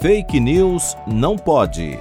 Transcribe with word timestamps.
Fake 0.00 0.40
News 0.40 0.96
não 1.06 1.36
pode. 1.36 1.98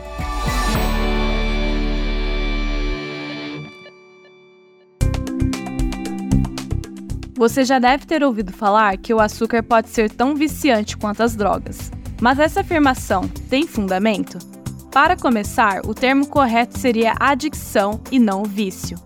Você 7.35 7.65
já 7.65 7.77
deve 7.77 8.05
ter 8.05 8.23
ouvido 8.23 8.53
falar 8.53 8.95
que 8.95 9.13
o 9.13 9.19
açúcar 9.19 9.61
pode 9.61 9.89
ser 9.89 10.09
tão 10.09 10.33
viciante 10.33 10.95
quanto 10.95 11.23
as 11.23 11.35
drogas. 11.35 11.91
Mas 12.21 12.39
essa 12.39 12.61
afirmação 12.61 13.27
tem 13.49 13.67
fundamento? 13.67 14.39
Para 14.93 15.17
começar, 15.17 15.85
o 15.85 15.93
termo 15.93 16.25
correto 16.25 16.79
seria 16.79 17.15
adicção 17.19 17.99
e 18.09 18.17
não 18.17 18.43
vício. 18.43 18.97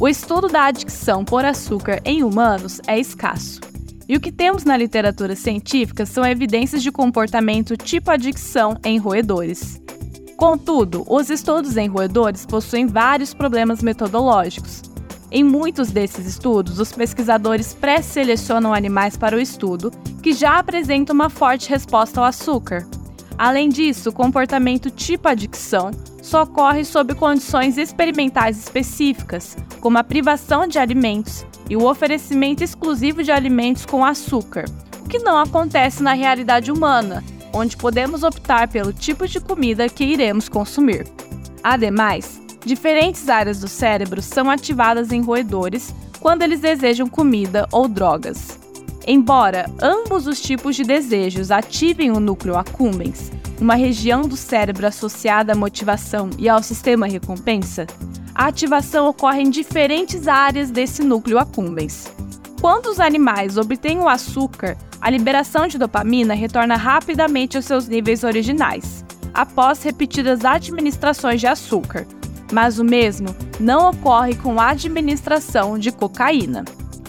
O 0.00 0.08
estudo 0.08 0.48
da 0.48 0.64
adicção 0.64 1.24
por 1.24 1.44
açúcar 1.44 2.00
em 2.04 2.24
humanos 2.24 2.80
é 2.88 2.98
escasso. 2.98 3.60
E 4.08 4.16
o 4.16 4.20
que 4.20 4.30
temos 4.30 4.64
na 4.64 4.76
literatura 4.76 5.34
científica 5.34 6.04
são 6.04 6.26
evidências 6.26 6.82
de 6.82 6.92
comportamento 6.92 7.76
tipo 7.76 8.10
adicção 8.10 8.76
em 8.84 8.98
roedores. 8.98 9.80
Contudo, 10.36 11.04
os 11.08 11.30
estudos 11.30 11.76
em 11.76 11.88
roedores 11.88 12.44
possuem 12.44 12.86
vários 12.86 13.32
problemas 13.32 13.82
metodológicos. 13.82 14.82
Em 15.30 15.42
muitos 15.42 15.90
desses 15.90 16.26
estudos, 16.26 16.78
os 16.78 16.92
pesquisadores 16.92 17.72
pré-selecionam 17.72 18.74
animais 18.74 19.16
para 19.16 19.36
o 19.36 19.40
estudo 19.40 19.90
que 20.22 20.32
já 20.32 20.58
apresentam 20.58 21.14
uma 21.14 21.30
forte 21.30 21.68
resposta 21.70 22.20
ao 22.20 22.26
açúcar. 22.26 22.86
Além 23.36 23.68
disso, 23.68 24.10
o 24.10 24.12
comportamento 24.12 24.90
tipo 24.90 25.28
adicção 25.28 25.90
só 26.22 26.44
ocorre 26.44 26.84
sob 26.84 27.14
condições 27.14 27.76
experimentais 27.76 28.58
específicas, 28.58 29.56
como 29.80 29.98
a 29.98 30.04
privação 30.04 30.66
de 30.66 30.78
alimentos 30.78 31.44
e 31.68 31.76
o 31.76 31.84
oferecimento 31.84 32.62
exclusivo 32.62 33.22
de 33.22 33.32
alimentos 33.32 33.84
com 33.84 34.04
açúcar, 34.04 34.64
o 35.04 35.08
que 35.08 35.18
não 35.18 35.36
acontece 35.36 36.02
na 36.02 36.12
realidade 36.12 36.70
humana, 36.70 37.22
onde 37.52 37.76
podemos 37.76 38.22
optar 38.22 38.68
pelo 38.68 38.92
tipo 38.92 39.26
de 39.26 39.40
comida 39.40 39.88
que 39.88 40.04
iremos 40.04 40.48
consumir. 40.48 41.06
Ademais, 41.62 42.40
diferentes 42.64 43.28
áreas 43.28 43.60
do 43.60 43.68
cérebro 43.68 44.22
são 44.22 44.50
ativadas 44.50 45.12
em 45.12 45.22
roedores 45.22 45.94
quando 46.20 46.42
eles 46.42 46.60
desejam 46.60 47.08
comida 47.08 47.66
ou 47.70 47.86
drogas. 47.88 48.63
Embora 49.06 49.70
ambos 49.82 50.26
os 50.26 50.40
tipos 50.40 50.74
de 50.74 50.82
desejos 50.82 51.50
ativem 51.50 52.10
o 52.10 52.18
núcleo 52.18 52.56
accumbens, 52.56 53.30
uma 53.60 53.74
região 53.74 54.22
do 54.22 54.36
cérebro 54.36 54.86
associada 54.86 55.52
à 55.52 55.56
motivação 55.56 56.30
e 56.38 56.48
ao 56.48 56.62
sistema 56.62 57.06
recompensa, 57.06 57.86
a 58.34 58.46
ativação 58.46 59.06
ocorre 59.06 59.42
em 59.42 59.50
diferentes 59.50 60.26
áreas 60.26 60.70
desse 60.70 61.04
núcleo 61.04 61.38
accumbens. 61.38 62.10
Quando 62.60 62.86
os 62.86 62.98
animais 62.98 63.58
obtêm 63.58 63.98
o 63.98 64.08
açúcar, 64.08 64.76
a 65.00 65.10
liberação 65.10 65.66
de 65.66 65.76
dopamina 65.76 66.32
retorna 66.32 66.74
rapidamente 66.74 67.58
aos 67.58 67.66
seus 67.66 67.86
níveis 67.86 68.24
originais, 68.24 69.04
após 69.34 69.82
repetidas 69.82 70.46
administrações 70.46 71.40
de 71.40 71.46
açúcar, 71.46 72.06
mas 72.50 72.78
o 72.78 72.84
mesmo 72.84 73.36
não 73.60 73.90
ocorre 73.90 74.34
com 74.34 74.58
a 74.58 74.70
administração 74.70 75.78
de 75.78 75.92
cocaína. 75.92 76.64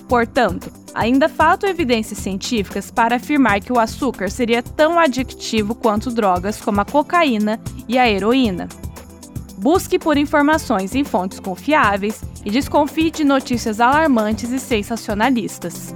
Portanto, 0.09 0.69
ainda 0.95 1.27
faltam 1.27 1.69
evidências 1.69 2.17
científicas 2.19 2.89
para 2.89 3.17
afirmar 3.17 3.59
que 3.59 3.73
o 3.73 3.77
açúcar 3.77 4.31
seria 4.31 4.63
tão 4.63 4.97
adictivo 4.97 5.75
quanto 5.75 6.09
drogas 6.09 6.59
como 6.59 6.79
a 6.79 6.85
cocaína 6.85 7.59
e 7.87 7.99
a 7.99 8.09
heroína. 8.09 8.69
Busque 9.57 9.99
por 9.99 10.17
informações 10.17 10.95
em 10.95 11.03
fontes 11.03 11.39
confiáveis 11.39 12.23
e 12.45 12.49
desconfie 12.49 13.11
de 13.11 13.23
notícias 13.23 13.79
alarmantes 13.79 14.51
e 14.51 14.59
sensacionalistas. 14.59 15.93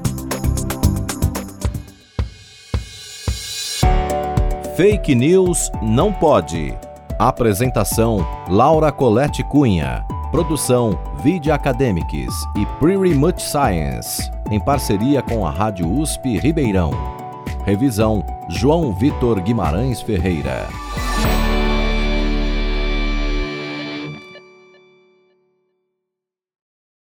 Fake 4.76 5.14
News 5.14 5.70
não 5.82 6.14
pode. 6.14 6.74
Apresentação: 7.20 8.26
Laura 8.48 8.92
Colette 8.94 9.44
Cunha. 9.44 10.06
Produção: 10.32 10.98
Video 11.22 11.54
Academics 11.54 12.34
e 12.56 12.66
Pretty 12.80 13.14
Much 13.14 13.42
Science, 13.42 14.32
em 14.52 14.60
parceria 14.60 15.22
com 15.22 15.46
a 15.46 15.52
Rádio 15.52 15.90
USP 15.92 16.38
Ribeirão. 16.38 16.92
Revisão: 17.66 18.24
João 18.50 18.92
Vitor 18.92 19.40
Guimarães 19.42 20.02
Ferreira. 20.02 20.68